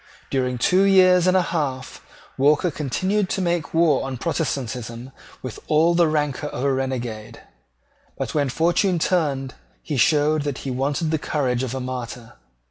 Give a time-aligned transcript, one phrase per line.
[0.31, 2.03] During two years and a half,
[2.35, 5.11] Walker continued to make war on Protestantism
[5.43, 7.41] with all the rancour of a renegade:
[8.17, 9.53] but when fortune turned
[9.83, 12.33] he showed that he wanted the courage of a martyr.